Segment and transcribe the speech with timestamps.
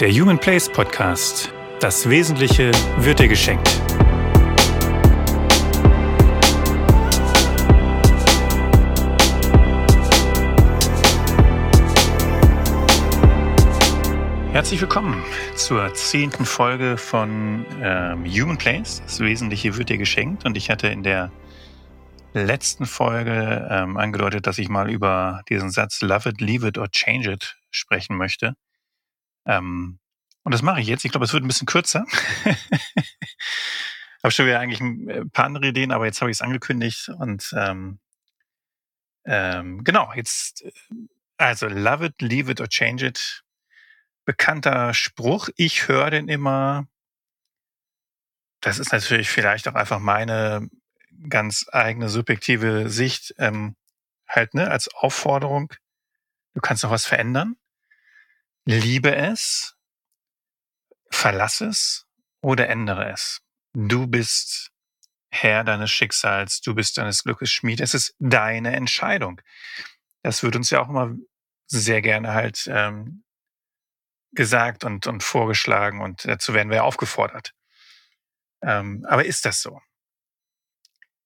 [0.00, 1.52] Der Human Place Podcast.
[1.80, 3.68] Das Wesentliche wird dir geschenkt.
[14.52, 15.24] Herzlich willkommen
[15.56, 19.02] zur zehnten Folge von ähm, Human Place.
[19.02, 20.44] Das Wesentliche wird dir geschenkt.
[20.44, 21.32] Und ich hatte in der
[22.34, 26.88] letzten Folge ähm, angedeutet, dass ich mal über diesen Satz Love it, leave it or
[26.88, 28.54] change it sprechen möchte.
[29.48, 29.98] Ähm,
[30.44, 31.04] und das mache ich jetzt.
[31.04, 32.06] Ich glaube, es wird ein bisschen kürzer.
[34.22, 37.08] habe schon wieder eigentlich ein äh, paar andere Ideen, aber jetzt habe ich es angekündigt
[37.08, 37.98] und ähm,
[39.24, 40.72] ähm, genau, jetzt äh,
[41.38, 43.42] also love it, leave it or change it.
[44.24, 45.48] Bekannter Spruch.
[45.56, 46.86] Ich höre den immer.
[48.60, 50.68] Das ist natürlich vielleicht auch einfach meine
[51.28, 53.76] ganz eigene subjektive Sicht ähm,
[54.28, 55.72] halt ne als Aufforderung.
[56.54, 57.56] Du kannst noch was verändern
[58.68, 59.76] liebe es,
[61.10, 62.06] verlass es
[62.42, 63.40] oder ändere es.
[63.72, 64.70] Du bist
[65.30, 67.80] Herr deines Schicksals, du bist deines Glückes Schmied.
[67.80, 69.40] Es ist deine Entscheidung.
[70.22, 71.14] Das wird uns ja auch immer
[71.66, 73.24] sehr gerne halt ähm,
[74.32, 77.54] gesagt und, und vorgeschlagen und dazu werden wir aufgefordert.
[78.62, 79.80] Ähm, aber ist das so?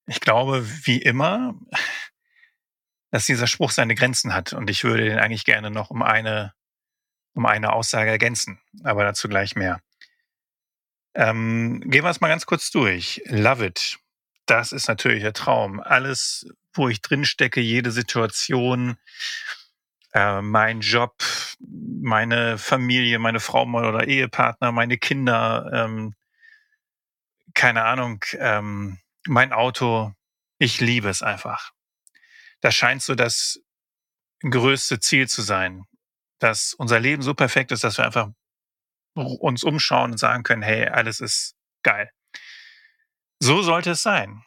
[0.06, 1.54] Ich glaube, wie immer,
[3.10, 6.54] dass dieser Spruch seine Grenzen hat und ich würde den eigentlich gerne noch um eine
[7.34, 9.80] um eine Aussage ergänzen, aber dazu gleich mehr.
[11.14, 13.22] Ähm, gehen wir es mal ganz kurz durch.
[13.26, 13.98] Love it.
[14.46, 15.80] Das ist natürlich der Traum.
[15.80, 18.96] Alles, wo ich drin stecke, jede Situation,
[20.14, 21.22] äh, mein Job,
[21.60, 26.14] meine Familie, meine Frau oder Ehepartner, meine Kinder, ähm,
[27.54, 30.12] keine Ahnung, ähm, mein Auto.
[30.58, 31.72] Ich liebe es einfach.
[32.60, 33.60] Das scheint so das
[34.40, 35.84] größte Ziel zu sein
[36.42, 38.30] dass unser Leben so perfekt ist, dass wir einfach
[39.14, 42.10] uns umschauen und sagen können, hey, alles ist geil.
[43.38, 44.42] So sollte es sein.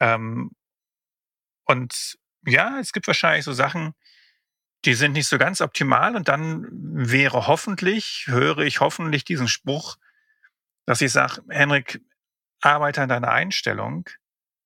[0.00, 0.52] Ähm,
[1.64, 2.16] und
[2.46, 3.94] ja, es gibt wahrscheinlich so Sachen,
[4.84, 9.96] die sind nicht so ganz optimal und dann wäre hoffentlich, höre ich hoffentlich diesen Spruch,
[10.84, 12.02] dass ich sage, Henrik,
[12.60, 14.08] arbeite an deiner Einstellung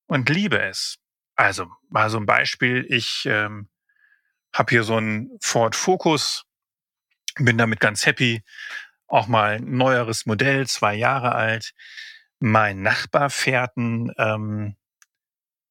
[0.06, 0.98] und liebe es.
[1.36, 3.68] Also mal so ein Beispiel, ich ähm,
[4.52, 6.47] habe hier so einen Ford Focus
[7.38, 8.42] bin damit ganz happy.
[9.06, 11.72] Auch mal ein neueres Modell, zwei Jahre alt.
[12.40, 14.76] Mein Nachbar fährt ein ähm,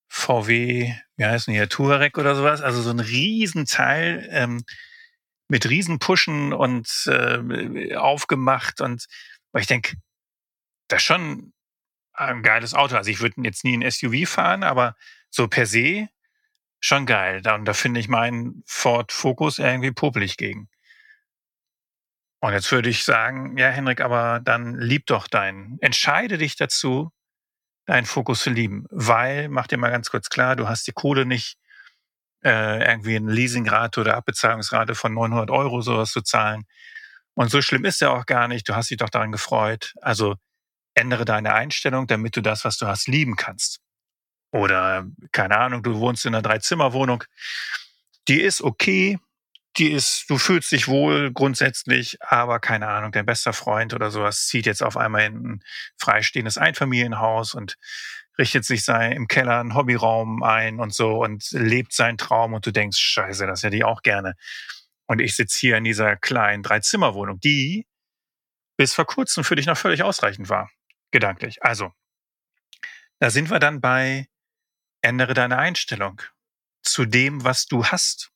[0.09, 2.61] VW, wie heißt denn hier, Touareg oder sowas.
[2.61, 4.63] Also so ein Riesenteil ähm,
[5.47, 8.81] mit Riesenpuschen und äh, aufgemacht.
[8.81, 9.05] Und
[9.51, 9.95] weil ich denke,
[10.87, 11.53] das ist schon
[12.13, 12.95] ein geiles Auto.
[12.95, 14.95] Also ich würde jetzt nie ein SUV fahren, aber
[15.29, 16.09] so per se
[16.79, 17.41] schon geil.
[17.47, 20.69] Und da finde ich meinen Ford Focus irgendwie popelig gegen.
[22.39, 25.77] Und jetzt würde ich sagen, ja, Henrik, aber dann lieb doch deinen.
[25.81, 27.11] Entscheide dich dazu,
[27.87, 28.85] deinen Fokus zu lieben.
[28.89, 31.57] Weil, mach dir mal ganz kurz klar, du hast die Kohle nicht,
[32.43, 36.65] äh, irgendwie eine Leasingrate oder Abbezahlungsrate von 900 Euro sowas zu zahlen.
[37.33, 38.69] Und so schlimm ist ja auch gar nicht.
[38.69, 39.93] Du hast dich doch daran gefreut.
[40.01, 40.35] Also
[40.93, 43.79] ändere deine Einstellung, damit du das, was du hast, lieben kannst.
[44.51, 47.23] Oder, keine Ahnung, du wohnst in einer Dreizimmerwohnung.
[48.27, 49.19] Die ist okay,
[49.77, 54.47] die ist, du fühlst dich wohl grundsätzlich, aber keine Ahnung, dein bester Freund oder sowas
[54.47, 55.63] zieht jetzt auf einmal in ein
[55.97, 57.77] freistehendes Einfamilienhaus und
[58.37, 62.65] richtet sich sein, im Keller einen Hobbyraum ein und so und lebt seinen Traum und
[62.65, 64.33] du denkst, scheiße, das hätte ich auch gerne.
[65.07, 67.87] Und ich sitze hier in dieser kleinen Dreizimmerwohnung, die
[68.77, 70.69] bis vor kurzem für dich noch völlig ausreichend war,
[71.11, 71.63] gedanklich.
[71.63, 71.91] Also,
[73.19, 74.27] da sind wir dann bei
[75.01, 76.21] ändere deine Einstellung
[76.83, 78.31] zu dem, was du hast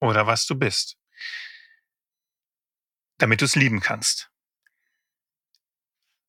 [0.00, 0.96] oder was du bist,
[3.18, 4.30] damit du es lieben kannst.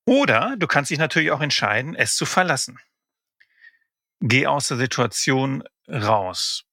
[0.06, 2.80] Oder du kannst dich natürlich auch entscheiden, es zu verlassen.
[4.22, 6.64] Geh aus der Situation raus.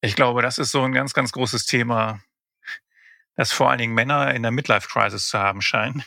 [0.00, 2.20] Ich glaube, das ist so ein ganz, ganz großes Thema,
[3.36, 6.04] das vor allen Dingen Männer in der Midlife-Crisis zu haben scheinen.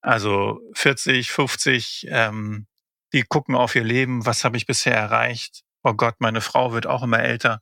[0.00, 2.68] Also 40, 50, ähm,
[3.12, 5.64] die gucken auf ihr Leben, was habe ich bisher erreicht?
[5.82, 7.60] Oh Gott, meine Frau wird auch immer älter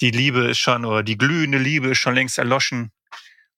[0.00, 2.92] die Liebe ist schon oder die glühende Liebe ist schon längst erloschen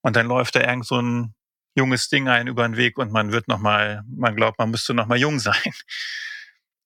[0.01, 1.35] und dann läuft da irgend so ein
[1.75, 4.95] junges Ding ein über den Weg und man wird noch mal, man glaubt, man müsste
[4.95, 5.73] noch mal jung sein.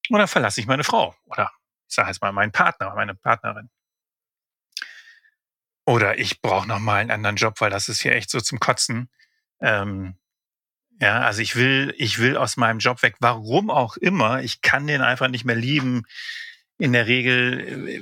[0.09, 1.51] Und dann verlasse ich meine Frau oder
[1.89, 3.71] ich sage jetzt mal meinen Partner, meine Partnerin.
[5.85, 8.59] Oder ich brauche noch mal einen anderen Job, weil das ist hier echt so zum
[8.59, 9.09] Kotzen.
[9.61, 10.17] Ähm,
[11.01, 13.17] ja, also ich will, ich will aus meinem Job weg.
[13.21, 14.43] Warum auch immer.
[14.43, 16.05] Ich kann den einfach nicht mehr lieben.
[16.79, 18.01] In der Regel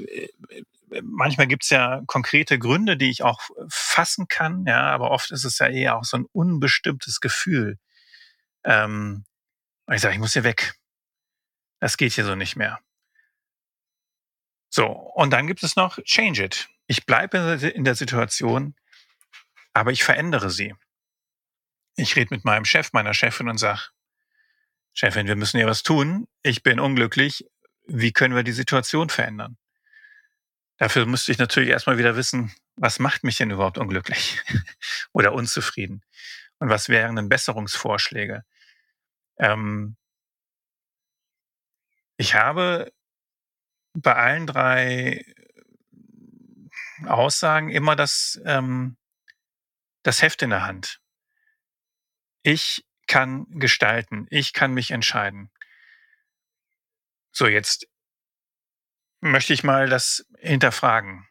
[1.03, 5.59] manchmal gibt's ja konkrete Gründe, die ich auch fassen kann, ja, aber oft ist es
[5.59, 7.79] ja eher auch so ein unbestimmtes Gefühl.
[8.65, 9.25] Ähm,
[9.91, 10.75] ich sage, ich muss hier weg.
[11.81, 12.81] Das geht hier so nicht mehr.
[14.71, 16.69] So, und dann gibt es noch Change It.
[16.87, 17.39] Ich bleibe
[17.75, 18.75] in der Situation,
[19.73, 20.75] aber ich verändere sie.
[21.97, 23.83] Ich rede mit meinem Chef, meiner Chefin und sage,
[24.93, 26.27] Chefin, wir müssen hier was tun.
[26.43, 27.47] Ich bin unglücklich.
[27.87, 29.57] Wie können wir die Situation verändern?
[30.77, 34.41] Dafür müsste ich natürlich erstmal wieder wissen, was macht mich denn überhaupt unglücklich
[35.13, 36.03] oder unzufrieden?
[36.59, 38.45] Und was wären denn Besserungsvorschläge?
[39.39, 39.97] Ähm,
[42.17, 42.93] ich habe
[43.93, 45.25] bei allen drei
[47.07, 48.97] Aussagen immer das, ähm,
[50.03, 51.01] das Heft in der Hand.
[52.43, 55.51] Ich kann gestalten, ich kann mich entscheiden.
[57.33, 57.87] So, jetzt
[59.25, 61.27] möchte ich mal das hinterfragen.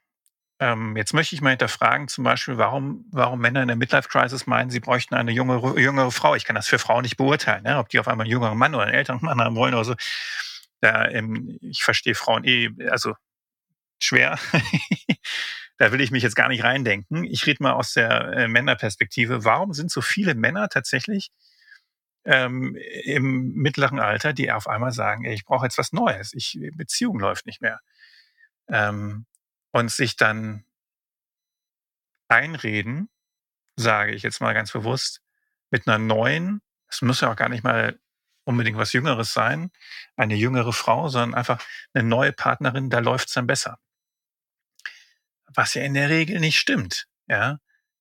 [0.59, 4.69] Ähm, jetzt möchte ich mal hinterfragen, zum Beispiel, warum, warum Männer in der Midlife-Crisis meinen,
[4.69, 6.35] sie bräuchten eine jüngere, jüngere Frau.
[6.35, 7.77] Ich kann das für Frauen nicht beurteilen, ne?
[7.77, 9.95] ob die auf einmal einen jüngeren Mann oder einen älteren Mann haben wollen oder so.
[10.81, 13.13] Da, ähm, ich verstehe Frauen eh, also
[13.99, 14.39] schwer.
[15.77, 17.23] da will ich mich jetzt gar nicht reindenken.
[17.23, 19.43] Ich rede mal aus der äh, Männerperspektive.
[19.45, 21.29] Warum sind so viele Männer tatsächlich
[22.25, 26.59] ähm, im mittleren Alter, die auf einmal sagen, ey, ich brauche jetzt was Neues, ich,
[26.75, 27.79] Beziehung läuft nicht mehr.
[28.67, 29.25] Ähm,
[29.71, 30.65] und sich dann
[32.27, 33.09] einreden,
[33.75, 35.21] sage ich jetzt mal ganz bewusst,
[35.71, 37.99] mit einer neuen, es muss ja auch gar nicht mal
[38.45, 39.71] unbedingt was Jüngeres sein,
[40.15, 43.79] eine jüngere Frau, sondern einfach eine neue Partnerin, da läuft es dann besser.
[45.55, 47.59] Was ja in der Regel nicht stimmt, ja,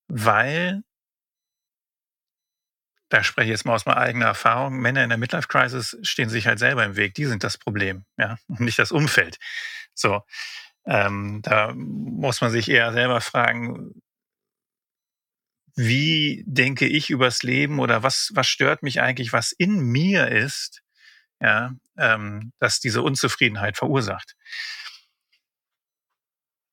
[0.08, 0.82] weil
[3.12, 6.30] da spreche ich jetzt mal aus meiner eigenen Erfahrung, Männer in der Midlife Crisis stehen
[6.30, 9.38] sich halt selber im Weg, die sind das Problem, ja, und nicht das Umfeld.
[9.92, 10.22] So,
[10.86, 14.02] ähm, da muss man sich eher selber fragen,
[15.74, 20.82] wie denke ich übers Leben oder was, was stört mich eigentlich, was in mir ist,
[21.38, 24.36] ja, ähm, dass diese Unzufriedenheit verursacht.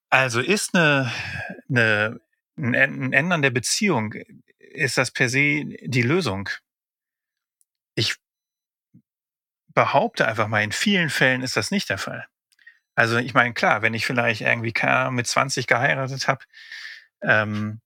[0.10, 1.12] Also ist eine,
[1.70, 2.22] eine,
[2.62, 4.14] ein Ändern der Beziehung,
[4.58, 6.50] ist das per se die Lösung?
[7.96, 8.16] Ich
[9.74, 12.28] behaupte einfach mal, in vielen Fällen ist das nicht der Fall.
[12.96, 14.74] Also ich meine, klar, wenn ich vielleicht irgendwie
[15.12, 16.44] mit 20 geheiratet habe
[17.22, 17.80] ähm,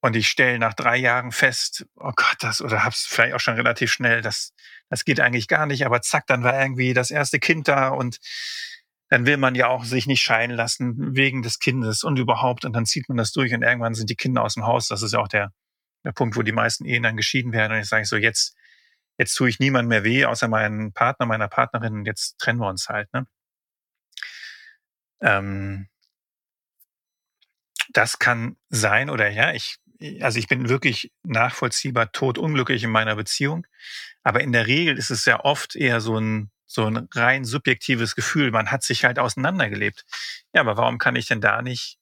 [0.00, 3.54] und ich stelle nach drei Jahren fest, oh Gott, das oder hab's vielleicht auch schon
[3.54, 4.52] relativ schnell, das,
[4.90, 8.18] das geht eigentlich gar nicht, aber zack, dann war irgendwie das erste Kind da und
[9.08, 12.74] dann will man ja auch sich nicht scheiden lassen wegen des Kindes und überhaupt und
[12.74, 14.88] dann zieht man das durch und irgendwann sind die Kinder aus dem Haus.
[14.88, 15.52] Das ist ja auch der,
[16.04, 17.72] der Punkt, wo die meisten Ehen dann geschieden werden.
[17.72, 18.54] Und ich sage so, jetzt,
[19.16, 22.04] jetzt tue ich niemand mehr weh, außer meinen Partner, meiner Partnerin.
[22.04, 23.12] Jetzt trennen wir uns halt.
[23.14, 23.26] Ne?
[25.20, 25.88] Ähm,
[27.90, 29.78] das kann sein oder ja, ich,
[30.20, 33.66] also ich bin wirklich nachvollziehbar totunglücklich in meiner Beziehung.
[34.22, 38.14] Aber in der Regel ist es ja oft eher so ein, so ein rein subjektives
[38.14, 38.52] Gefühl.
[38.52, 40.04] Man hat sich halt auseinandergelebt.
[40.52, 41.98] Ja, aber warum kann ich denn da nicht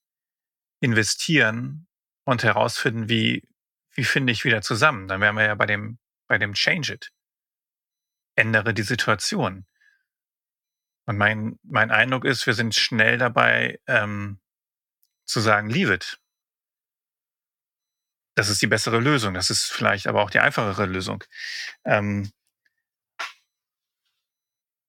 [0.80, 1.86] investieren
[2.24, 3.48] und herausfinden, wie,
[3.94, 5.08] wie finde ich wieder zusammen?
[5.08, 7.12] Dann wären wir ja bei dem, bei dem Change It.
[8.34, 9.64] Ändere die Situation.
[11.06, 14.40] Und mein, mein Eindruck ist, wir sind schnell dabei, ähm,
[15.24, 16.18] zu sagen, leave it.
[18.34, 19.32] Das ist die bessere Lösung.
[19.32, 21.24] Das ist vielleicht aber auch die einfachere Lösung.
[21.84, 22.30] Ähm,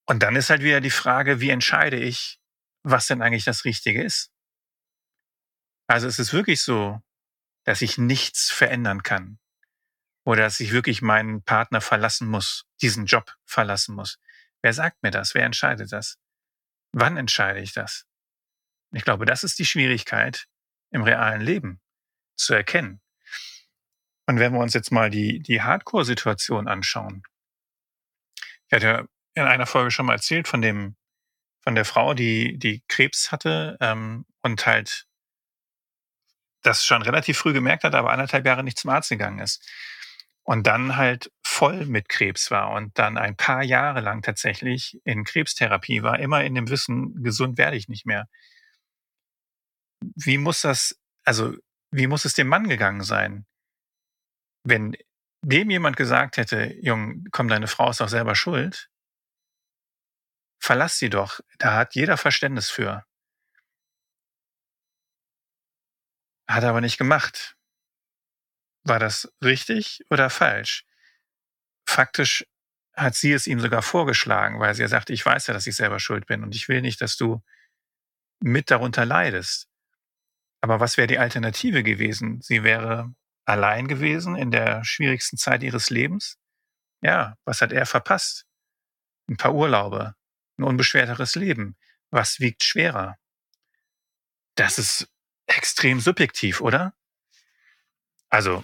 [0.07, 2.39] und dann ist halt wieder die Frage, wie entscheide ich,
[2.83, 4.31] was denn eigentlich das Richtige ist?
[5.87, 7.01] Also es ist wirklich so,
[7.65, 9.39] dass ich nichts verändern kann
[10.25, 14.19] oder dass ich wirklich meinen Partner verlassen muss, diesen Job verlassen muss.
[14.61, 15.33] Wer sagt mir das?
[15.33, 16.17] Wer entscheidet das?
[16.93, 18.05] Wann entscheide ich das?
[18.93, 20.47] Ich glaube, das ist die Schwierigkeit
[20.91, 21.81] im realen Leben
[22.37, 23.01] zu erkennen.
[24.25, 27.23] Und wenn wir uns jetzt mal die, die Hardcore-Situation anschauen.
[28.67, 30.95] Ich hatte in einer Folge schon mal erzählt von dem,
[31.63, 35.05] von der Frau, die, die Krebs hatte ähm, und halt
[36.63, 39.63] das schon relativ früh gemerkt hat, aber anderthalb Jahre nicht zum Arzt gegangen ist.
[40.43, 45.23] Und dann halt voll mit Krebs war und dann ein paar Jahre lang tatsächlich in
[45.23, 48.27] Krebstherapie war, immer in dem Wissen, gesund werde ich nicht mehr.
[50.15, 51.53] Wie muss das, also
[51.91, 53.45] wie muss es dem Mann gegangen sein,
[54.63, 54.95] wenn
[55.41, 58.89] dem jemand gesagt hätte, Jung, komm, deine Frau ist doch selber schuld,
[60.59, 63.05] verlass sie doch, da hat jeder Verständnis für.
[66.49, 67.55] Hat er aber nicht gemacht.
[68.83, 70.85] War das richtig oder falsch?
[71.87, 72.45] Faktisch
[72.95, 75.75] hat sie es ihm sogar vorgeschlagen, weil sie ja sagte, ich weiß ja, dass ich
[75.75, 77.43] selber schuld bin und ich will nicht, dass du
[78.39, 79.67] mit darunter leidest.
[80.61, 82.41] Aber was wäre die Alternative gewesen?
[82.41, 83.13] Sie wäre
[83.45, 86.37] allein gewesen in der schwierigsten Zeit ihres Lebens.
[87.01, 88.45] Ja, was hat er verpasst?
[89.29, 90.15] Ein paar Urlaube,
[90.57, 91.75] ein unbeschwerteres Leben.
[92.09, 93.17] Was wiegt schwerer?
[94.55, 95.09] Das ist
[95.45, 96.93] extrem subjektiv, oder?
[98.29, 98.63] Also,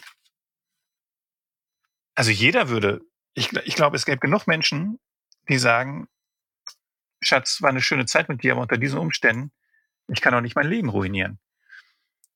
[2.15, 3.01] also jeder würde,
[3.33, 4.99] ich, ich glaube, es gäbe genug Menschen,
[5.49, 6.07] die sagen,
[7.21, 9.51] Schatz, war eine schöne Zeit mit dir, aber unter diesen Umständen,
[10.07, 11.39] ich kann auch nicht mein Leben ruinieren.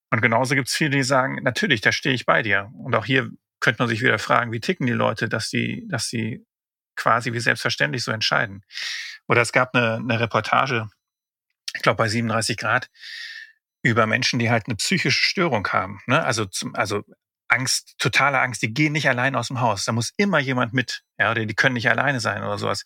[0.10, 2.72] Und genauso gibt es viele, die sagen, natürlich, da stehe ich bei dir.
[2.78, 6.08] Und auch hier könnte man sich wieder fragen, wie ticken die Leute, dass die, dass
[6.08, 6.46] sie
[6.96, 8.64] quasi wie selbstverständlich so entscheiden.
[9.27, 10.89] Oder es gab eine, eine Reportage,
[11.75, 12.89] ich glaube bei 37 Grad,
[13.81, 16.01] über Menschen, die halt eine psychische Störung haben.
[16.07, 16.24] Ne?
[16.24, 17.03] Also, zum, also
[17.48, 19.86] Angst, totale Angst, die gehen nicht allein aus dem Haus.
[19.86, 22.84] Da muss immer jemand mit, ja, oder die können nicht alleine sein oder sowas.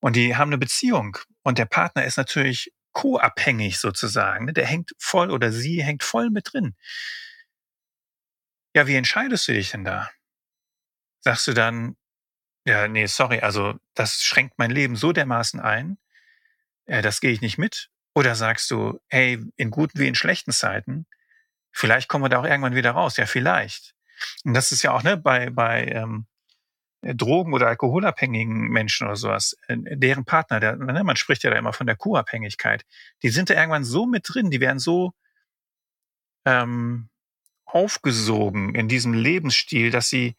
[0.00, 4.46] Und die haben eine Beziehung und der Partner ist natürlich co-abhängig sozusagen.
[4.46, 4.52] Ne?
[4.52, 6.74] Der hängt voll oder sie hängt voll mit drin.
[8.74, 10.10] Ja, wie entscheidest du dich denn da?
[11.20, 11.96] Sagst du dann,
[12.64, 15.98] ja, nee, sorry, also das schränkt mein Leben so dermaßen ein,
[16.86, 17.90] äh, das gehe ich nicht mit.
[18.14, 21.06] Oder sagst du, hey, in guten wie in schlechten Zeiten,
[21.70, 23.16] vielleicht kommen wir da auch irgendwann wieder raus.
[23.16, 23.94] Ja, vielleicht.
[24.44, 26.26] Und das ist ja auch ne, bei, bei ähm,
[27.02, 31.56] Drogen- oder alkoholabhängigen Menschen oder sowas, äh, deren Partner, der, ne, man spricht ja da
[31.56, 32.84] immer von der Co-Abhängigkeit,
[33.22, 35.12] die sind da irgendwann so mit drin, die werden so
[36.44, 37.08] ähm,
[37.64, 40.36] aufgesogen in diesem Lebensstil, dass sie,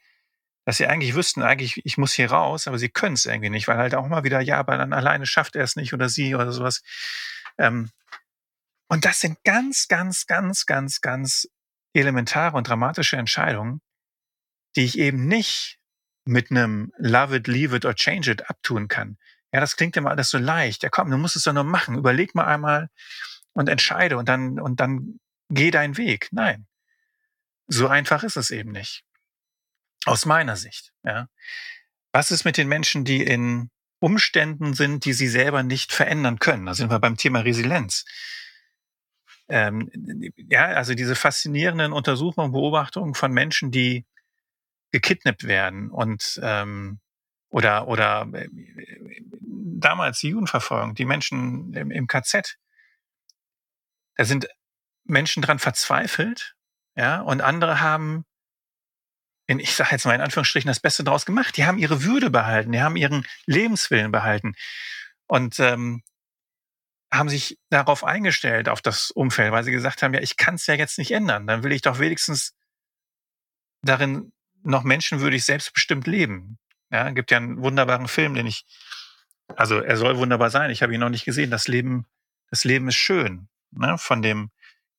[0.65, 3.67] dass sie eigentlich wüssten, eigentlich, ich muss hier raus, aber sie können es irgendwie nicht,
[3.67, 6.35] weil halt auch mal wieder, ja, aber dann alleine schafft er es nicht oder sie
[6.35, 6.81] oder sowas.
[7.57, 7.89] Ähm,
[8.87, 11.47] und das sind ganz, ganz, ganz, ganz, ganz
[11.93, 13.81] elementare und dramatische Entscheidungen,
[14.75, 15.79] die ich eben nicht
[16.25, 19.17] mit einem Love it, leave it or change it abtun kann.
[19.51, 20.83] Ja, das klingt immer alles so leicht.
[20.83, 21.97] Ja, komm, du musst es doch nur machen.
[21.97, 22.89] Überleg mal einmal
[23.53, 26.29] und entscheide und dann, und dann geh deinen Weg.
[26.31, 26.65] Nein.
[27.67, 29.03] So einfach ist es eben nicht.
[30.05, 31.27] Aus meiner Sicht, ja.
[32.11, 36.65] Was ist mit den Menschen, die in Umständen sind, die sie selber nicht verändern können?
[36.65, 38.05] Da sind wir beim Thema Resilienz.
[39.49, 39.89] Ähm,
[40.35, 44.05] ja, also diese faszinierenden Untersuchungen, Beobachtungen von Menschen, die
[44.91, 46.99] gekidnappt werden und ähm,
[47.49, 48.47] oder oder äh,
[49.31, 52.57] damals die Judenverfolgung, die Menschen im, im KZ,
[54.15, 54.47] da sind
[55.03, 56.55] Menschen dran verzweifelt,
[56.95, 58.25] ja, und andere haben
[59.53, 61.55] in, ich sage jetzt mal in Anführungsstrichen, das Beste draus gemacht.
[61.57, 64.55] Die haben ihre Würde behalten, die haben ihren Lebenswillen behalten
[65.27, 66.03] und ähm,
[67.11, 70.67] haben sich darauf eingestellt, auf das Umfeld, weil sie gesagt haben, ja, ich kann es
[70.67, 71.47] ja jetzt nicht ändern.
[71.47, 72.55] Dann will ich doch wenigstens
[73.83, 74.33] darin
[74.63, 76.57] noch menschenwürdig selbstbestimmt leben.
[76.91, 78.65] Ja, gibt ja einen wunderbaren Film, den ich,
[79.55, 81.51] also er soll wunderbar sein, ich habe ihn noch nicht gesehen.
[81.51, 82.07] Das Leben,
[82.49, 83.97] das Leben ist schön, ne?
[83.97, 84.49] von dem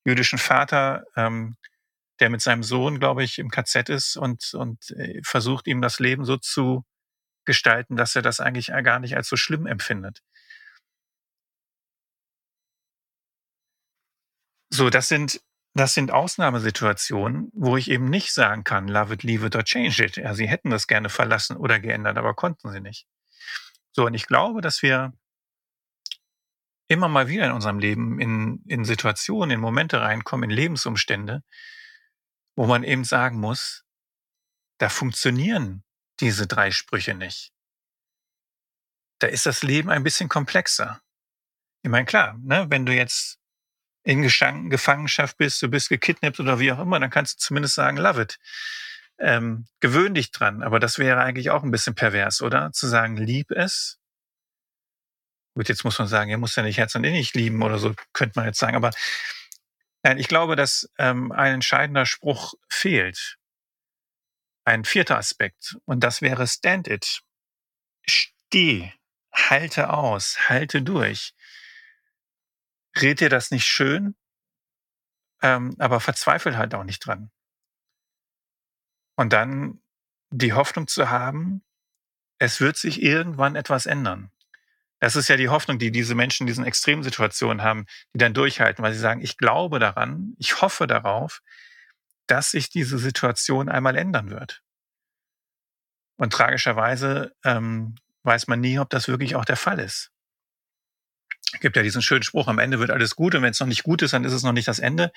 [0.05, 1.57] jüdischen Vater, ähm,
[2.21, 5.99] der mit seinem Sohn, glaube ich, im KZ ist und, und äh, versucht ihm das
[5.99, 6.85] Leben so zu
[7.45, 10.23] gestalten, dass er das eigentlich gar nicht als so schlimm empfindet.
[14.71, 15.41] So, das sind
[15.75, 20.05] das sind Ausnahmesituationen, wo ich eben nicht sagen kann, love it, leave it or change
[20.05, 20.17] it.
[20.17, 23.09] Ja, sie hätten das gerne verlassen oder geändert, aber konnten sie nicht.
[23.91, 25.13] So, und ich glaube, dass wir
[26.87, 31.43] immer mal wieder in unserem Leben in, in Situationen, in Momente reinkommen, in Lebensumstände,
[32.57, 33.85] wo man eben sagen muss,
[34.79, 35.85] da funktionieren
[36.21, 37.53] diese drei Sprüche nicht.
[39.21, 41.01] Da ist das Leben ein bisschen komplexer.
[41.83, 43.39] Ich meine, klar, ne, wenn du jetzt
[44.05, 47.97] in Gefangenschaft bist, du bist gekidnappt oder wie auch immer, dann kannst du zumindest sagen,
[47.97, 48.39] love it.
[49.19, 50.63] Ähm, gewöhn dich dran.
[50.63, 52.73] Aber das wäre eigentlich auch ein bisschen pervers, oder?
[52.73, 53.99] Zu sagen, lieb es.
[55.55, 57.95] Gut, jetzt muss man sagen, ihr muss ja nicht Herz und Innig lieben oder so,
[58.13, 58.77] könnte man jetzt sagen.
[58.77, 58.91] Aber
[60.05, 63.39] nein, ich glaube, dass ähm, ein entscheidender Spruch fehlt.
[64.65, 65.77] Ein vierter Aspekt.
[65.85, 67.23] Und das wäre stand it.
[68.07, 68.93] Steh.
[69.33, 70.49] Halte aus.
[70.49, 71.35] Halte durch
[73.01, 74.17] red dir das nicht schön,
[75.43, 77.31] ähm, aber verzweifel halt auch nicht dran.
[79.17, 79.81] Und dann
[80.31, 81.65] die Hoffnung zu haben,
[82.39, 84.31] es wird sich irgendwann etwas ändern.
[85.01, 88.83] Das ist ja die Hoffnung, die diese Menschen in diesen Extremsituationen haben, die dann durchhalten,
[88.83, 91.41] weil sie sagen, ich glaube daran, ich hoffe darauf,
[92.27, 94.63] dass sich diese Situation einmal ändern wird.
[96.17, 100.15] Und tragischerweise ähm, weiß man nie, ob das wirklich auch der Fall ist
[101.61, 103.83] gibt ja diesen schönen Spruch, am Ende wird alles gut und wenn es noch nicht
[103.83, 105.13] gut ist, dann ist es noch nicht das Ende.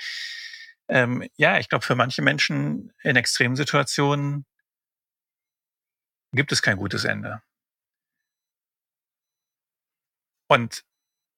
[0.89, 4.45] Ähm, ja, ich glaube, für manche Menschen in extremen Situationen
[6.31, 7.41] gibt es kein gutes Ende.
[10.47, 10.83] Und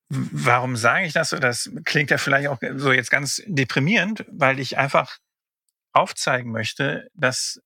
[0.09, 1.31] warum sage ich das?
[1.31, 5.17] Das klingt ja vielleicht auch so jetzt ganz deprimierend, weil ich einfach
[5.93, 7.61] aufzeigen möchte, dass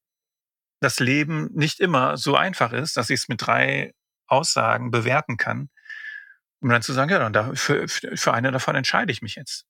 [0.80, 3.94] das Leben nicht immer so einfach ist, dass ich es mit drei
[4.28, 5.70] Aussagen bewerten kann,
[6.62, 9.66] um dann zu sagen, ja, dann für, für eine davon entscheide ich mich jetzt.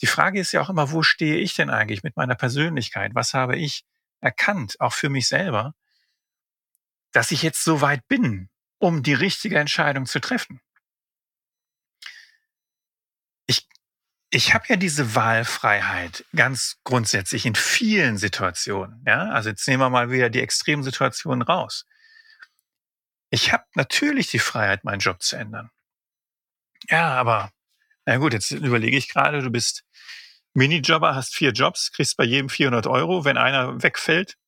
[0.00, 3.14] Die Frage ist ja auch immer, wo stehe ich denn eigentlich mit meiner Persönlichkeit?
[3.14, 3.84] Was habe ich
[4.20, 5.74] erkannt, auch für mich selber,
[7.12, 10.60] dass ich jetzt so weit bin, um die richtige Entscheidung zu treffen?
[14.34, 19.04] Ich habe ja diese Wahlfreiheit ganz grundsätzlich in vielen Situationen.
[19.06, 19.28] Ja?
[19.28, 21.84] Also jetzt nehmen wir mal wieder die Extremsituationen raus.
[23.30, 25.70] Ich habe natürlich die Freiheit, meinen Job zu ändern.
[26.88, 27.52] Ja, aber
[28.06, 29.84] na gut, jetzt überlege ich gerade, du bist
[30.54, 33.26] Minijobber, hast vier Jobs, kriegst bei jedem 400 Euro.
[33.26, 34.38] Wenn einer wegfällt,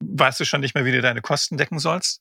[0.00, 2.20] weißt du schon nicht mehr, wie du deine Kosten decken sollst.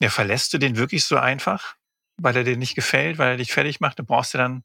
[0.00, 1.77] Ja, verlässt du den wirklich so einfach,
[2.18, 3.98] weil er dir nicht gefällt, weil er dich fertig macht?
[3.98, 4.64] Dann brauchst du dann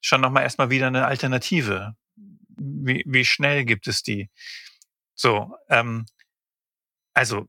[0.00, 1.96] schon nochmal erstmal wieder eine Alternative.
[2.16, 4.30] Wie, wie schnell gibt es die?
[5.14, 6.06] So, ähm,
[7.14, 7.48] also,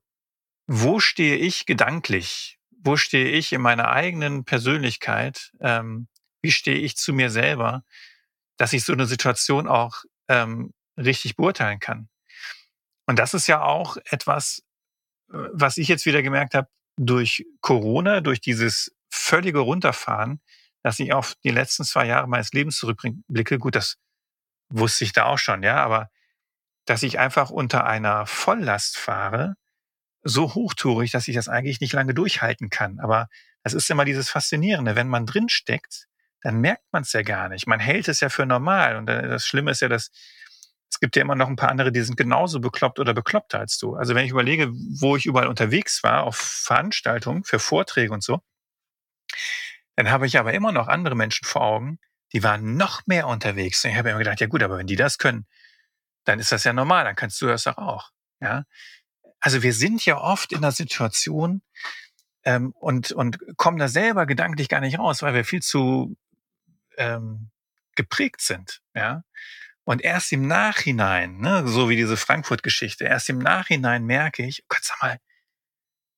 [0.68, 2.60] wo stehe ich gedanklich?
[2.72, 5.52] Wo stehe ich in meiner eigenen Persönlichkeit?
[5.60, 6.08] Ähm,
[6.42, 7.84] wie stehe ich zu mir selber,
[8.58, 12.10] dass ich so eine Situation auch ähm, richtig beurteilen kann.
[13.06, 14.64] Und das ist ja auch etwas,
[15.32, 20.42] äh, was ich jetzt wieder gemerkt habe durch Corona, durch dieses völlige Runterfahren,
[20.84, 23.58] dass ich auf die letzten zwei Jahre meines Lebens zurückblicke.
[23.58, 23.98] Gut, das
[24.70, 26.10] wusste ich da auch schon, ja, aber
[26.86, 29.56] dass ich einfach unter einer Volllast fahre,
[30.22, 33.00] so hochtourig, dass ich das eigentlich nicht lange durchhalten kann.
[33.00, 33.28] Aber
[33.64, 34.96] das ist immer dieses Faszinierende.
[34.96, 36.08] Wenn man drin steckt,
[36.42, 37.68] dann merkt man es ja gar nicht.
[37.68, 38.98] Man hält es ja für normal.
[38.98, 40.12] Und äh, das Schlimme ist ja, dass
[40.90, 43.78] es gibt ja immer noch ein paar andere, die sind genauso bekloppt oder bekloppter als
[43.78, 43.96] du.
[43.96, 48.42] Also wenn ich überlege, wo ich überall unterwegs war, auf Veranstaltungen, für Vorträge und so,
[49.96, 52.00] dann habe ich aber immer noch andere Menschen vor Augen,
[52.34, 53.84] die waren noch mehr unterwegs.
[53.84, 55.46] Und ich habe immer gedacht, ja gut, aber wenn die das können,
[56.26, 58.12] dann ist das ja normal, dann kannst du das doch auch.
[58.42, 58.66] Ja?
[59.40, 61.62] Also wir sind ja oft in einer Situation
[62.44, 66.18] ähm, und, und kommen da selber gedanklich gar nicht raus, weil wir viel zu
[66.98, 67.52] ähm,
[67.96, 68.82] geprägt sind.
[68.94, 69.24] Ja?
[69.86, 74.66] Und erst im Nachhinein, ne, so wie diese Frankfurt-Geschichte, erst im Nachhinein merke ich, oh
[74.70, 75.20] Gott, sag mal,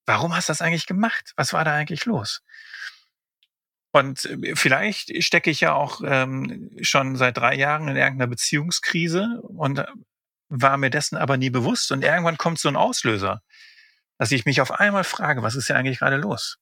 [0.06, 1.34] warum hast du das eigentlich gemacht?
[1.36, 2.42] Was war da eigentlich los?
[3.92, 9.42] Und äh, vielleicht stecke ich ja auch ähm, schon seit drei Jahren in irgendeiner Beziehungskrise
[9.42, 9.86] und äh,
[10.50, 11.92] war mir dessen aber nie bewusst.
[11.92, 13.42] Und irgendwann kommt so ein Auslöser,
[14.18, 16.58] dass ich mich auf einmal frage, was ist ja eigentlich gerade los?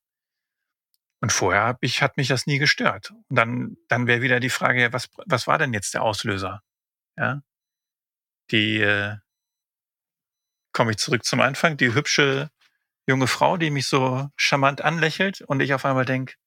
[1.21, 3.11] Und vorher hab ich, hat mich das nie gestört.
[3.29, 6.61] Und dann, dann wäre wieder die Frage, was, was war denn jetzt der Auslöser?
[7.17, 7.41] Ja,
[8.51, 9.17] die äh,
[10.73, 12.51] komme ich zurück zum Anfang, die hübsche
[13.07, 16.37] junge Frau, die mich so charmant anlächelt und ich auf einmal denk,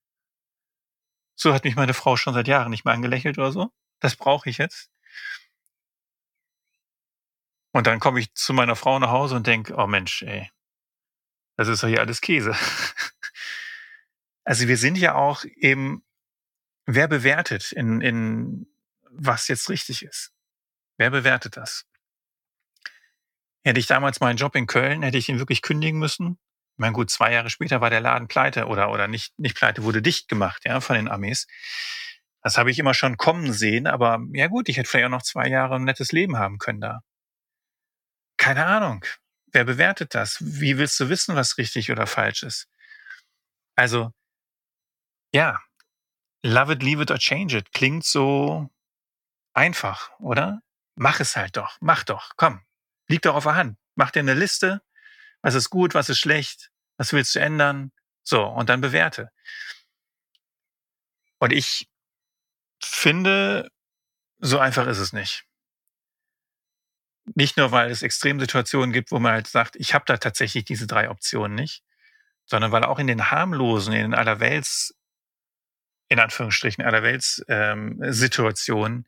[1.34, 3.72] so hat mich meine Frau schon seit Jahren nicht mehr angelächelt oder so.
[4.00, 4.90] Das brauche ich jetzt.
[7.72, 10.50] Und dann komme ich zu meiner Frau nach Hause und denk, oh Mensch, ey,
[11.56, 12.54] das ist doch hier alles Käse.
[14.44, 16.02] Also wir sind ja auch eben,
[16.86, 18.66] wer bewertet in, in
[19.10, 20.32] was jetzt richtig ist?
[20.98, 21.86] Wer bewertet das?
[23.64, 26.38] Hätte ich damals meinen Job in Köln, hätte ich ihn wirklich kündigen müssen.
[26.74, 29.84] Ich meine, gut, zwei Jahre später war der Laden pleite oder, oder nicht, nicht pleite,
[29.84, 31.46] wurde dicht gemacht, ja, von den Amis.
[32.42, 35.22] Das habe ich immer schon kommen sehen, aber ja gut, ich hätte vielleicht auch noch
[35.22, 37.00] zwei Jahre ein nettes Leben haben können da.
[38.36, 39.04] Keine Ahnung.
[39.52, 40.38] Wer bewertet das?
[40.40, 42.68] Wie willst du wissen, was richtig oder falsch ist?
[43.76, 44.12] Also,
[45.32, 45.60] ja,
[46.42, 48.70] love it, leave it or change it klingt so
[49.54, 50.60] einfach, oder?
[51.00, 52.60] Mach es halt doch, mach doch, komm,
[53.06, 53.78] liegt doch auf der Hand.
[53.94, 54.82] Mach dir eine Liste,
[55.42, 57.92] was ist gut, was ist schlecht, was willst du ändern,
[58.24, 59.30] so, und dann bewerte.
[61.38, 61.88] Und ich
[62.82, 63.70] finde,
[64.38, 65.44] so einfach ist es nicht.
[67.34, 70.88] Nicht nur, weil es Extremsituationen gibt, wo man halt sagt, ich habe da tatsächlich diese
[70.88, 71.84] drei Optionen nicht,
[72.44, 74.96] sondern weil auch in den harmlosen, in den allerwelts
[76.08, 79.04] in Anführungsstrichen Allerwelts-Situation, ähm,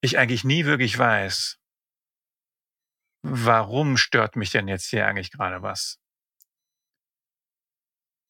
[0.00, 1.58] ich eigentlich nie wirklich weiß,
[3.22, 5.98] warum stört mich denn jetzt hier eigentlich gerade was?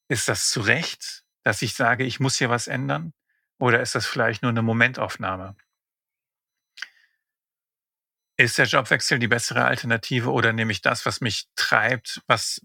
[0.09, 3.13] Ist das zu Recht, dass ich sage, ich muss hier was ändern?
[3.61, 5.57] Oder ist das vielleicht nur eine Momentaufnahme?
[8.37, 12.61] Ist der Jobwechsel die bessere Alternative oder nehme ich das, was mich treibt, was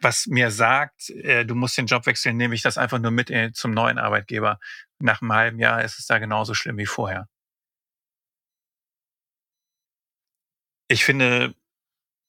[0.00, 3.30] was mir sagt, äh, du musst den Job wechseln, nehme ich das einfach nur mit
[3.30, 4.60] äh, zum neuen Arbeitgeber.
[5.00, 7.28] Nach einem halben Jahr ist es da genauso schlimm wie vorher.
[10.90, 11.54] Ich finde,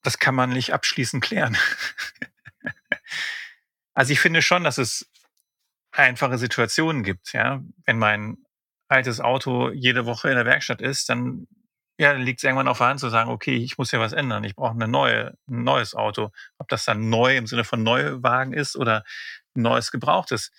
[0.02, 1.56] das kann man nicht abschließend klären.
[3.94, 5.06] Also ich finde schon, dass es
[5.90, 7.62] einfache Situationen gibt, ja.
[7.84, 8.38] Wenn mein
[8.88, 11.46] altes Auto jede Woche in der Werkstatt ist, dann
[11.98, 14.44] ja, liegt es irgendwann auf der Hand zu sagen, okay, ich muss ja was ändern.
[14.44, 16.30] Ich brauche eine neue, ein neues Auto.
[16.56, 19.04] Ob das dann neu im Sinne von Neuwagen ist oder
[19.52, 20.50] neues Gebrauchtes.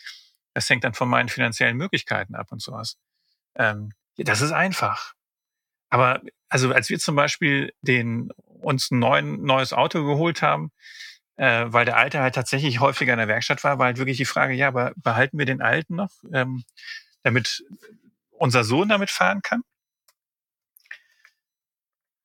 [0.54, 3.00] Das hängt dann von meinen finanziellen Möglichkeiten ab und sowas.
[3.56, 5.16] Ähm, das ist einfach.
[5.94, 10.72] Aber also als wir zum Beispiel den, uns ein neuen, neues Auto geholt haben,
[11.36, 14.26] äh, weil der alte halt tatsächlich häufiger in der Werkstatt war, war halt wirklich die
[14.26, 16.64] Frage, ja, aber behalten wir den alten noch, ähm,
[17.22, 17.64] damit
[18.32, 19.62] unser Sohn damit fahren kann?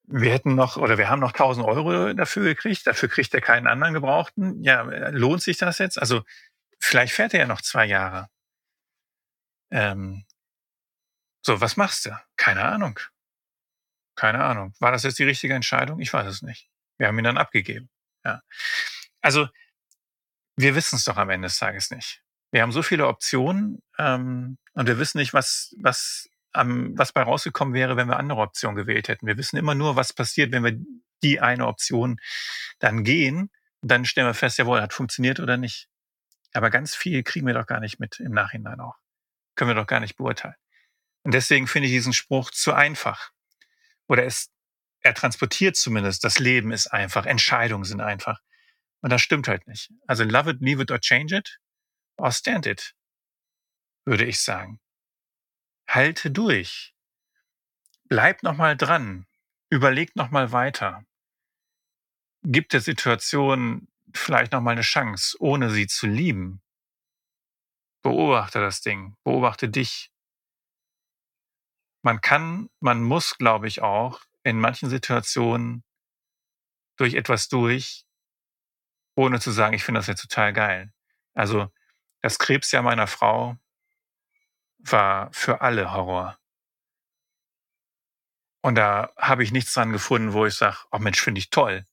[0.05, 3.67] Wir hätten noch, oder wir haben noch 1000 Euro dafür gekriegt, dafür kriegt er keinen
[3.67, 4.65] anderen Gebrauchten.
[4.65, 6.01] Ja, lohnt sich das jetzt?
[6.01, 6.23] Also
[6.81, 8.29] vielleicht fährt er ja noch zwei Jahre.
[9.71, 10.25] Ähm,
[11.43, 12.19] so, was machst du?
[12.39, 12.99] Keine Ahnung.
[14.19, 14.75] Keine Ahnung.
[14.81, 16.01] War das jetzt die richtige Entscheidung?
[16.01, 16.69] Ich weiß es nicht.
[16.99, 17.89] Wir haben ihn dann abgegeben.
[18.25, 18.43] Ja.
[19.21, 19.47] Also,
[20.57, 22.21] wir wissen es doch am Ende des Tages nicht.
[22.51, 27.23] Wir haben so viele Optionen ähm, und wir wissen nicht, was, was, am, was bei
[27.23, 29.25] rausgekommen wäre, wenn wir andere Optionen gewählt hätten.
[29.25, 30.77] Wir wissen immer nur, was passiert, wenn wir
[31.23, 32.19] die eine Option
[32.81, 33.53] dann gehen.
[33.83, 35.89] Dann stellen wir fest, jawohl, hat funktioniert oder nicht.
[36.55, 38.97] Aber ganz viel kriegen wir doch gar nicht mit im Nachhinein auch.
[39.55, 40.57] Können wir doch gar nicht beurteilen.
[41.23, 43.31] Und deswegen finde ich diesen Spruch zu einfach.
[44.09, 44.51] Oder es,
[45.01, 48.41] er transportiert zumindest, das Leben ist einfach, Entscheidungen sind einfach.
[49.01, 49.91] Und das stimmt halt nicht.
[50.07, 51.61] Also love it, leave it or change it
[52.17, 52.95] or stand it,
[54.05, 54.81] würde ich sagen.
[55.89, 56.95] Halte durch.
[58.09, 59.27] Bleib nochmal dran.
[59.71, 61.05] Überleg nochmal weiter.
[62.43, 66.63] Gib der Situation vielleicht nochmal eine Chance, ohne sie zu lieben.
[68.03, 69.17] Beobachte das Ding.
[69.25, 70.11] Beobachte dich.
[72.03, 75.85] Man kann, man muss, glaube ich, auch in manchen Situationen
[76.97, 78.05] durch etwas durch,
[79.15, 80.93] ohne zu sagen, ich finde das jetzt total geil.
[81.35, 81.73] Also
[82.23, 83.57] das Krebsjahr meiner Frau
[84.79, 86.39] war für alle Horror.
[88.63, 91.87] Und da habe ich nichts dran gefunden, wo ich sage, oh Mensch, finde ich toll.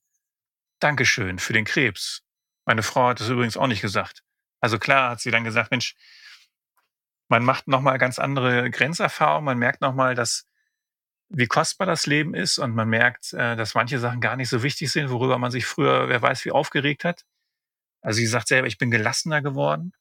[0.80, 2.22] Dankeschön für den Krebs.
[2.64, 4.22] Meine Frau hat das übrigens auch nicht gesagt.
[4.60, 5.94] Also klar hat sie dann gesagt, Mensch,
[7.28, 10.46] man macht nochmal ganz andere Grenzerfahrungen, man merkt nochmal, dass
[11.28, 14.62] wie kostbar das Leben ist und man merkt, äh, dass manche Sachen gar nicht so
[14.62, 17.24] wichtig sind, worüber man sich früher, wer weiß, wie aufgeregt hat.
[18.00, 19.92] Also sie sagt selber, ich bin gelassener geworden.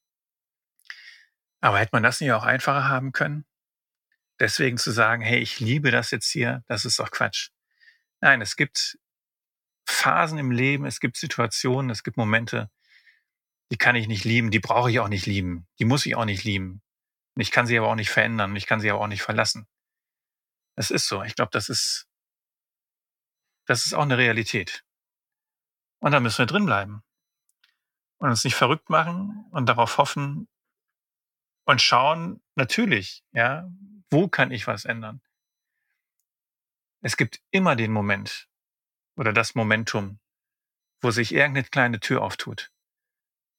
[1.61, 3.45] Aber hätte man das nicht auch einfacher haben können?
[4.39, 7.49] Deswegen zu sagen, hey, ich liebe das jetzt hier, das ist doch Quatsch.
[8.21, 8.99] Nein, es gibt
[9.87, 12.69] Phasen im Leben, es gibt Situationen, es gibt Momente,
[13.71, 16.25] die kann ich nicht lieben, die brauche ich auch nicht lieben, die muss ich auch
[16.25, 16.81] nicht lieben.
[17.37, 19.67] Ich kann sie aber auch nicht verändern, ich kann sie aber auch nicht verlassen.
[20.77, 21.23] Es ist so.
[21.23, 22.07] Ich glaube, das ist,
[23.65, 24.85] das ist auch eine Realität.
[25.99, 27.03] Und da müssen wir drin bleiben.
[28.17, 30.47] Und uns nicht verrückt machen und darauf hoffen
[31.65, 33.69] und schauen, natürlich, ja,
[34.09, 35.21] wo kann ich was ändern?
[37.01, 38.47] Es gibt immer den Moment
[39.17, 40.19] oder das Momentum,
[41.01, 42.71] wo sich irgendeine kleine Tür auftut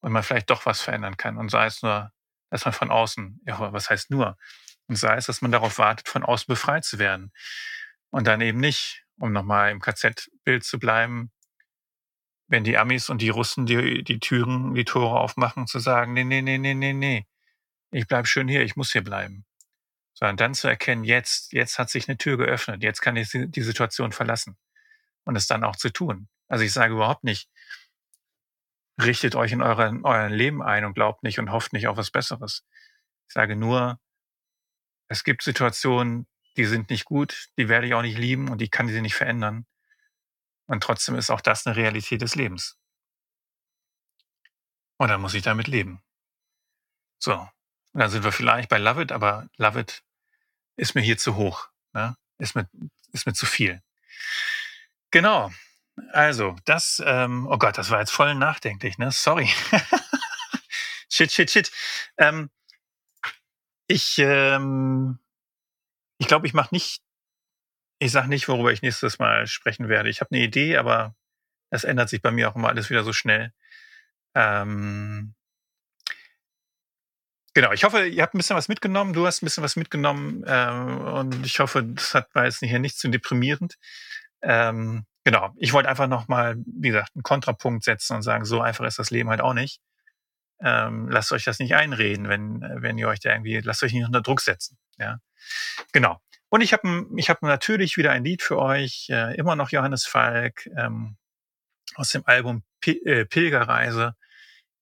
[0.00, 1.36] und man vielleicht doch was verändern kann.
[1.36, 2.12] Und sei es nur,
[2.50, 4.36] dass man von außen, ja, was heißt nur?
[4.88, 7.32] Und sei es, dass man darauf wartet, von außen befreit zu werden.
[8.10, 11.32] Und dann eben nicht, um nochmal im KZ-Bild zu bleiben,
[12.48, 16.24] wenn die Amis und die Russen die, die Türen, die Tore aufmachen, zu sagen, nee,
[16.24, 17.26] nee, nee, nee, nee, nee,
[17.90, 19.44] ich bleib schön hier, ich muss hier bleiben.
[20.14, 23.62] Sondern dann zu erkennen, jetzt, jetzt hat sich eine Tür geöffnet, jetzt kann ich die
[23.62, 24.56] Situation verlassen.
[25.24, 26.28] Und es dann auch zu tun.
[26.48, 27.48] Also ich sage überhaupt nicht,
[29.00, 32.10] richtet euch in euren, euren Leben ein und glaubt nicht und hofft nicht auf was
[32.10, 32.64] Besseres.
[33.28, 34.00] Ich sage nur,
[35.08, 38.68] es gibt Situationen, die sind nicht gut, die werde ich auch nicht lieben und die
[38.68, 39.66] kann sie nicht verändern.
[40.66, 42.78] Und trotzdem ist auch das eine Realität des Lebens.
[44.96, 46.02] Und dann muss ich damit leben.
[47.18, 47.34] So.
[47.92, 50.02] Und dann sind wir vielleicht bei Love It, aber Love It
[50.76, 51.68] ist mir hier zu hoch.
[51.92, 52.16] Ne?
[52.38, 52.68] Ist, mir,
[53.12, 53.82] ist mir zu viel.
[55.10, 55.52] Genau.
[56.12, 59.10] Also, das, ähm, oh Gott, das war jetzt voll nachdenklich, ne?
[59.12, 59.48] Sorry.
[61.10, 61.72] shit, shit, shit.
[62.18, 62.50] Ähm,
[63.88, 65.18] ich ähm,
[66.18, 67.02] ich glaube, ich mache nicht
[67.98, 70.10] ich sage nicht, worüber ich nächstes Mal sprechen werde.
[70.10, 71.14] Ich habe eine Idee, aber
[71.70, 73.52] es ändert sich bei mir auch immer alles wieder so schnell.
[74.34, 75.34] Ähm,
[77.54, 79.14] genau, ich hoffe, ihr habt ein bisschen was mitgenommen.
[79.14, 82.78] Du hast ein bisschen was mitgenommen ähm, und ich hoffe, das hat, war jetzt hier
[82.78, 83.78] nicht zu deprimierend.
[84.42, 88.86] Ähm, genau, ich wollte einfach nochmal, wie gesagt, einen Kontrapunkt setzen und sagen, so einfach
[88.86, 89.80] ist das Leben halt auch nicht
[90.60, 94.06] ähm, lasst euch das nicht einreden, wenn, wenn ihr euch da irgendwie, lasst euch nicht
[94.06, 94.78] unter Druck setzen.
[94.98, 95.18] Ja,
[95.92, 96.20] genau.
[96.48, 100.06] Und ich habe ich hab natürlich wieder ein Lied für euch, äh, immer noch Johannes
[100.06, 101.16] Falk ähm,
[101.94, 104.14] aus dem Album P äh, Pilgerreise.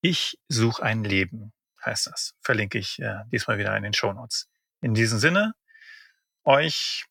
[0.01, 1.53] Ich suche ein Leben,
[1.85, 2.35] heißt das.
[2.41, 4.49] Verlinke ich äh, diesmal wieder in den Show Notes.
[4.81, 5.55] In diesem Sinne,
[6.45, 7.07] euch,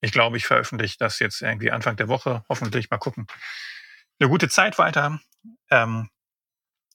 [0.00, 3.26] ich glaube, ich veröffentliche das jetzt irgendwie Anfang der Woche, hoffentlich mal gucken.
[4.18, 5.20] Eine gute Zeit weiter.
[5.70, 6.08] Ähm,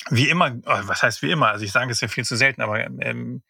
[0.10, 1.50] wie immer, oh, was heißt wie immer?
[1.50, 3.44] Also ich sage es ja viel zu selten, aber ähm,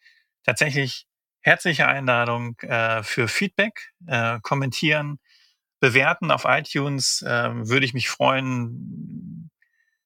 [0.44, 1.06] tatsächlich
[1.40, 5.18] herzliche Einladung äh, für Feedback, äh, kommentieren,
[5.80, 7.22] bewerten auf iTunes.
[7.22, 9.50] Äh, würde ich mich freuen.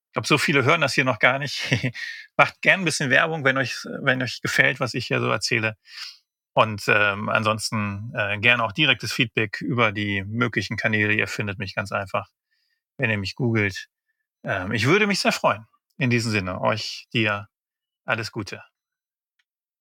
[0.07, 1.69] Ich glaube, so viele hören das hier noch gar nicht.
[2.37, 5.77] Macht gern ein bisschen Werbung, wenn euch, wenn euch gefällt, was ich hier so erzähle.
[6.57, 11.13] Und ähm, ansonsten äh, gerne auch direktes Feedback über die möglichen Kanäle.
[11.13, 12.31] Ihr findet mich ganz einfach,
[12.97, 13.89] wenn ihr mich googelt.
[14.43, 15.67] Ähm, ich würde mich sehr freuen.
[15.99, 17.49] In diesem Sinne, euch, dir,
[18.07, 18.63] alles Gute.